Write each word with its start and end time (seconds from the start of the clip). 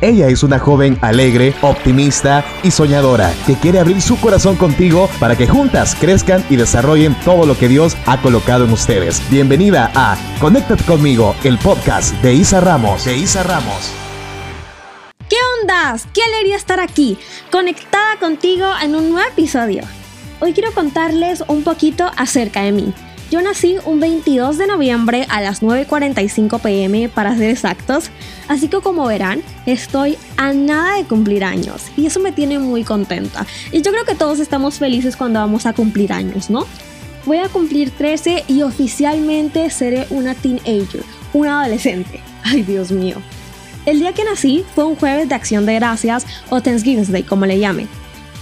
Ella 0.00 0.28
es 0.28 0.42
una 0.42 0.58
joven 0.58 0.98
alegre, 1.02 1.54
optimista 1.60 2.44
y 2.62 2.70
soñadora 2.70 3.34
que 3.46 3.56
quiere 3.56 3.80
abrir 3.80 4.00
su 4.00 4.18
corazón 4.18 4.56
contigo 4.56 5.10
para 5.18 5.36
que 5.36 5.46
juntas 5.46 5.94
crezcan 5.94 6.44
y 6.48 6.56
desarrollen 6.56 7.14
todo 7.22 7.44
lo 7.44 7.58
que 7.58 7.68
Dios 7.68 7.96
ha 8.06 8.20
colocado 8.22 8.64
en 8.64 8.72
ustedes. 8.72 9.22
Bienvenida 9.30 9.90
a 9.94 10.16
Conéctate 10.40 10.84
conmigo, 10.84 11.34
el 11.44 11.58
podcast 11.58 12.14
de 12.22 12.32
Isa 12.32 12.60
Ramos. 12.60 13.04
De 13.04 13.16
Isa 13.16 13.42
Ramos. 13.42 13.92
¿Qué 15.28 15.36
ondas? 15.60 16.08
Qué 16.14 16.22
alegría 16.22 16.56
estar 16.56 16.80
aquí, 16.80 17.18
conectada 17.52 18.18
contigo 18.18 18.66
en 18.82 18.94
un 18.94 19.10
nuevo 19.10 19.28
episodio. 19.28 19.82
Hoy 20.40 20.54
quiero 20.54 20.72
contarles 20.72 21.44
un 21.46 21.62
poquito 21.62 22.10
acerca 22.16 22.62
de 22.62 22.72
mí. 22.72 22.94
Yo 23.30 23.40
nací 23.42 23.76
un 23.84 24.00
22 24.00 24.58
de 24.58 24.66
noviembre 24.66 25.24
a 25.28 25.40
las 25.40 25.62
9.45 25.62 26.60
pm 26.60 27.08
para 27.08 27.36
ser 27.36 27.50
exactos, 27.50 28.10
así 28.48 28.66
que 28.66 28.80
como 28.80 29.06
verán, 29.06 29.40
estoy 29.66 30.18
a 30.36 30.52
nada 30.52 30.96
de 30.96 31.04
cumplir 31.04 31.44
años 31.44 31.84
y 31.96 32.06
eso 32.06 32.18
me 32.18 32.32
tiene 32.32 32.58
muy 32.58 32.82
contenta. 32.82 33.46
Y 33.70 33.82
yo 33.82 33.92
creo 33.92 34.04
que 34.04 34.16
todos 34.16 34.40
estamos 34.40 34.80
felices 34.80 35.16
cuando 35.16 35.38
vamos 35.38 35.64
a 35.64 35.72
cumplir 35.72 36.12
años, 36.12 36.50
¿no? 36.50 36.66
Voy 37.24 37.38
a 37.38 37.48
cumplir 37.48 37.92
13 37.92 38.46
y 38.48 38.62
oficialmente 38.62 39.70
seré 39.70 40.08
una 40.10 40.34
teenager, 40.34 41.04
una 41.32 41.60
adolescente. 41.60 42.20
Ay, 42.42 42.62
Dios 42.62 42.90
mío. 42.90 43.18
El 43.86 44.00
día 44.00 44.12
que 44.12 44.24
nací 44.24 44.64
fue 44.74 44.84
un 44.84 44.96
jueves 44.96 45.28
de 45.28 45.36
acción 45.36 45.66
de 45.66 45.74
gracias 45.74 46.26
o 46.48 46.60
Thanksgiving 46.60 47.12
Day, 47.12 47.22
como 47.22 47.46
le 47.46 47.60
llamen. 47.60 47.88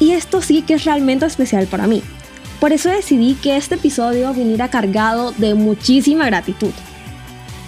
Y 0.00 0.12
esto 0.12 0.40
sí 0.40 0.62
que 0.62 0.74
es 0.74 0.84
realmente 0.86 1.26
especial 1.26 1.66
para 1.66 1.86
mí. 1.86 2.02
Por 2.60 2.72
eso 2.72 2.88
decidí 2.88 3.34
que 3.34 3.56
este 3.56 3.76
episodio 3.76 4.34
viniera 4.34 4.68
cargado 4.68 5.32
de 5.32 5.54
muchísima 5.54 6.26
gratitud. 6.26 6.72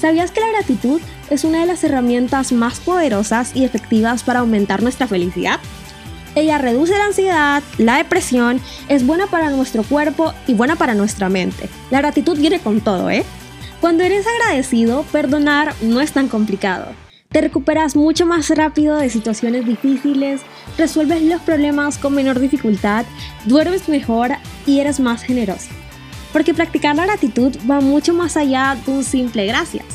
¿Sabías 0.00 0.30
que 0.30 0.40
la 0.40 0.50
gratitud 0.50 1.00
es 1.30 1.42
una 1.44 1.60
de 1.60 1.66
las 1.66 1.82
herramientas 1.82 2.52
más 2.52 2.78
poderosas 2.78 3.56
y 3.56 3.64
efectivas 3.64 4.22
para 4.22 4.40
aumentar 4.40 4.82
nuestra 4.82 5.08
felicidad? 5.08 5.58
Ella 6.36 6.58
reduce 6.58 6.96
la 6.96 7.06
ansiedad, 7.06 7.62
la 7.78 7.96
depresión, 7.96 8.60
es 8.88 9.06
buena 9.06 9.26
para 9.26 9.50
nuestro 9.50 9.82
cuerpo 9.82 10.34
y 10.46 10.54
buena 10.54 10.76
para 10.76 10.94
nuestra 10.94 11.30
mente. 11.30 11.68
La 11.90 11.98
gratitud 11.98 12.38
viene 12.38 12.60
con 12.60 12.80
todo, 12.80 13.10
¿eh? 13.10 13.24
Cuando 13.80 14.04
eres 14.04 14.26
agradecido, 14.26 15.02
perdonar 15.10 15.74
no 15.80 16.00
es 16.00 16.12
tan 16.12 16.28
complicado. 16.28 16.88
Te 17.30 17.40
recuperas 17.40 17.96
mucho 17.96 18.24
más 18.24 18.50
rápido 18.50 18.96
de 18.96 19.10
situaciones 19.10 19.66
difíciles, 19.66 20.42
resuelves 20.78 21.22
los 21.22 21.40
problemas 21.40 21.98
con 21.98 22.14
menor 22.14 22.38
dificultad, 22.38 23.04
duermes 23.46 23.88
mejor 23.88 24.32
y 24.66 24.80
eres 24.80 25.00
más 25.00 25.22
generoso. 25.22 25.68
Porque 26.32 26.54
practicar 26.54 26.96
la 26.96 27.06
gratitud 27.06 27.56
va 27.70 27.80
mucho 27.80 28.12
más 28.12 28.36
allá 28.36 28.76
de 28.84 28.92
un 28.92 29.04
simple 29.04 29.46
gracias. 29.46 29.86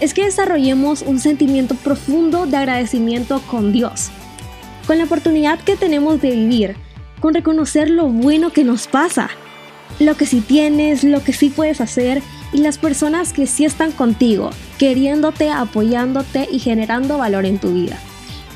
Es 0.00 0.14
que 0.14 0.24
desarrollemos 0.24 1.02
un 1.02 1.18
sentimiento 1.20 1.74
profundo 1.74 2.46
de 2.46 2.56
agradecimiento 2.56 3.40
con 3.42 3.72
Dios, 3.72 4.10
con 4.86 4.98
la 4.98 5.04
oportunidad 5.04 5.58
que 5.60 5.76
tenemos 5.76 6.20
de 6.20 6.30
vivir, 6.30 6.76
con 7.20 7.34
reconocer 7.34 7.90
lo 7.90 8.06
bueno 8.06 8.50
que 8.50 8.64
nos 8.64 8.86
pasa, 8.86 9.30
lo 9.98 10.16
que 10.16 10.26
sí 10.26 10.40
tienes, 10.40 11.04
lo 11.04 11.22
que 11.22 11.32
sí 11.32 11.50
puedes 11.50 11.80
hacer 11.80 12.22
y 12.52 12.58
las 12.58 12.78
personas 12.78 13.32
que 13.32 13.46
sí 13.46 13.64
están 13.64 13.92
contigo, 13.92 14.50
queriéndote, 14.78 15.50
apoyándote 15.50 16.48
y 16.50 16.58
generando 16.58 17.18
valor 17.18 17.46
en 17.46 17.58
tu 17.58 17.72
vida. 17.72 17.98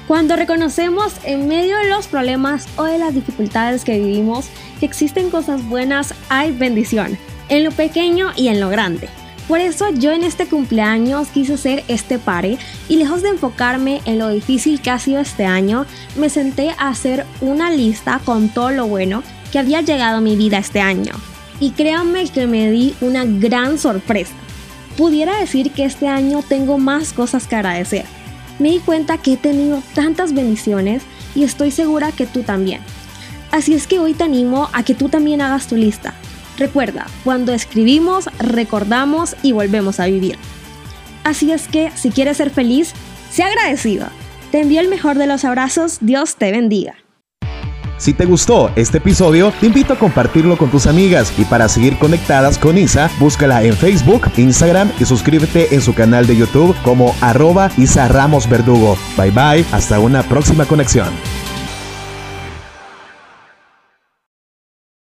Cuando 0.09 0.37
reconocemos 0.37 1.13
en 1.23 1.49
medio 1.49 1.77
de 1.77 1.91
los 1.91 2.07
problemas 2.07 2.67
o 2.77 2.85
de 2.85 2.97
las 2.97 3.15
dificultades 3.15 3.85
que 3.85 3.99
vivimos 3.99 4.47
que 4.81 4.87
existen 4.87 5.29
cosas 5.29 5.63
buenas, 5.69 6.15
hay 6.31 6.51
bendición, 6.51 7.19
en 7.51 7.63
lo 7.63 7.73
pequeño 7.73 8.31
y 8.35 8.49
en 8.49 8.59
lo 8.59 8.71
grande. 8.71 9.11
Por 9.49 9.61
eso 9.61 9.91
yo 9.91 10.11
en 10.13 10.25
este 10.25 10.47
cumpleaños 10.47 11.29
quise 11.29 11.55
hacer 11.55 11.85
este 11.89 12.19
pare 12.19 12.57
y 12.89 12.97
lejos 12.97 13.21
de 13.21 13.29
enfocarme 13.29 14.01
en 14.07 14.19
lo 14.19 14.31
difícil 14.31 14.81
que 14.81 14.89
ha 14.89 14.99
sido 14.99 15.21
este 15.21 15.45
año, 15.45 15.85
me 16.17 16.31
senté 16.31 16.71
a 16.79 16.89
hacer 16.89 17.27
una 17.43 17.71
lista 17.71 18.19
con 18.25 18.49
todo 18.49 18.71
lo 18.71 18.87
bueno 18.87 19.23
que 19.53 19.59
había 19.59 19.83
llegado 19.83 20.17
a 20.17 20.23
mi 20.23 20.37
vida 20.37 20.57
este 20.57 20.81
año. 20.81 21.13
Y 21.61 21.73
créanme 21.73 22.27
que 22.31 22.47
me 22.47 22.71
di 22.71 22.95
una 23.03 23.27
gran 23.27 23.79
sorpresa 23.79 24.33
pudiera 24.97 25.39
decir 25.39 25.71
que 25.71 25.85
este 25.85 26.09
año 26.09 26.43
tengo 26.43 26.77
más 26.77 27.13
cosas 27.13 27.47
que 27.47 27.55
agradecer. 27.55 28.05
Me 28.59 28.71
di 28.71 28.79
cuenta 28.79 29.19
que 29.19 29.35
he 29.35 29.37
tenido 29.37 29.83
tantas 29.95 30.33
bendiciones 30.35 31.03
y 31.35 31.45
estoy 31.45 31.71
segura 31.71 32.13
que 32.13 32.27
tú 32.27 32.43
también. 32.43 32.81
Así 33.51 33.75
es 33.75 33.87
que 33.87 33.99
hoy 33.99 34.15
te 34.15 34.25
animo 34.25 34.69
a 34.73 34.83
que 34.83 34.95
tú 34.95 35.09
también 35.09 35.41
hagas 35.41 35.69
tu 35.69 35.77
lista. 35.77 36.15
Recuerda, 36.59 37.07
cuando 37.25 37.53
escribimos, 37.53 38.29
recordamos 38.39 39.37
y 39.43 39.53
volvemos 39.53 40.01
a 40.01 40.07
vivir. 40.07 40.37
Así 41.25 41.53
es 41.53 41.69
que 41.69 41.91
si 41.95 42.11
quieres 42.11 42.39
ser 42.39 42.51
feliz, 42.51 42.93
sé 43.31 43.45
agradecido. 43.45 44.09
Te 44.51 44.61
envío 44.61 44.81
el 44.81 44.89
mejor 44.89 45.19
de 45.19 45.27
los 45.27 45.45
abrazos, 45.45 45.99
Dios 46.01 46.37
te 46.37 46.51
bendiga. 46.51 46.97
Si 47.99 48.15
te 48.15 48.25
gustó 48.27 48.71
este 48.77 48.99
episodio, 48.99 49.53
te 49.61 49.67
invito 49.67 49.93
a 49.93 49.99
compartirlo 49.99 50.57
con 50.57 50.71
tus 50.71 50.87
amigas 50.87 51.33
y 51.37 51.45
para 51.45 51.69
seguir 51.69 51.99
conectadas 51.99 52.57
con 52.57 52.79
Isa, 52.79 53.11
búscala 53.19 53.65
en 53.65 53.77
Facebook, 53.77 54.31
Instagram 54.37 54.93
y 55.01 55.05
suscríbete 55.05 55.75
en 55.75 55.81
su 55.81 55.95
canal 55.95 56.27
de 56.27 56.37
YouTube 56.37 56.77
como 56.83 57.15
arroba 57.21 57.71
Isa 57.77 58.07
Ramos 58.07 58.49
Verdugo. 58.49 58.97
Bye 59.17 59.33
bye, 59.33 59.65
hasta 59.73 59.99
una 59.99 60.23
próxima 60.23 60.65
conexión. 60.65 61.09